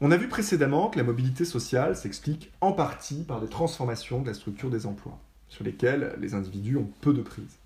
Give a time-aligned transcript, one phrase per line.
[0.00, 4.26] On a vu précédemment que la mobilité sociale s'explique en partie par des transformations de
[4.26, 5.18] la structure des emplois,
[5.48, 7.58] sur lesquelles les individus ont peu de prise.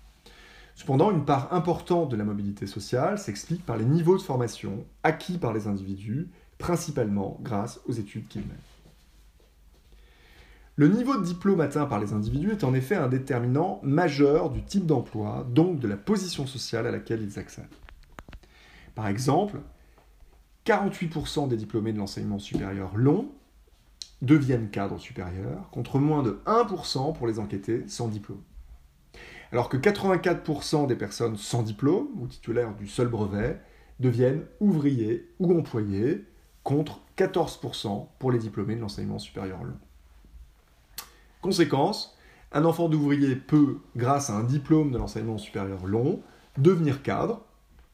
[0.75, 5.37] Cependant, une part importante de la mobilité sociale s'explique par les niveaux de formation acquis
[5.37, 8.57] par les individus, principalement grâce aux études qu'ils mènent.
[10.77, 14.63] Le niveau de diplôme atteint par les individus est en effet un déterminant majeur du
[14.63, 17.67] type d'emploi, donc de la position sociale à laquelle ils accèdent.
[19.01, 19.57] Par exemple,
[20.67, 23.31] 48% des diplômés de l'enseignement supérieur long
[24.21, 28.43] deviennent cadres supérieurs, contre moins de 1% pour les enquêtés sans diplôme.
[29.51, 33.59] Alors que 84% des personnes sans diplôme, ou titulaires du seul brevet,
[33.99, 36.23] deviennent ouvriers ou employés,
[36.61, 39.79] contre 14% pour les diplômés de l'enseignement supérieur long.
[41.41, 42.15] Conséquence,
[42.51, 46.21] un enfant d'ouvrier peut, grâce à un diplôme de l'enseignement supérieur long,
[46.59, 47.41] devenir cadre,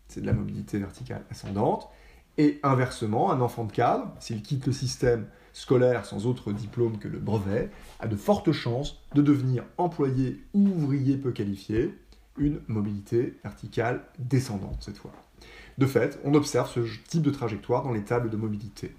[0.07, 1.89] c'est de la mobilité verticale ascendante,
[2.37, 7.07] et inversement, un enfant de cadre, s'il quitte le système scolaire sans autre diplôme que
[7.07, 11.97] le brevet, a de fortes chances de devenir employé ou ouvrier peu qualifié,
[12.37, 15.13] une mobilité verticale descendante cette fois.
[15.79, 18.93] De fait, on observe ce type de trajectoire dans les tables de mobilité.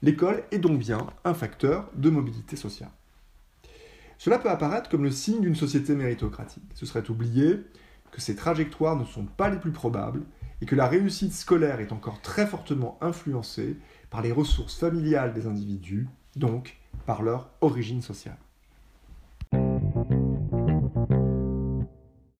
[0.00, 2.90] L'école est donc bien un facteur de mobilité sociale.
[4.18, 6.62] Cela peut apparaître comme le signe d'une société méritocratique.
[6.74, 7.60] Ce serait oublier
[8.12, 10.22] que ces trajectoires ne sont pas les plus probables
[10.60, 13.78] et que la réussite scolaire est encore très fortement influencée
[14.10, 18.38] par les ressources familiales des individus, donc par leur origine sociale.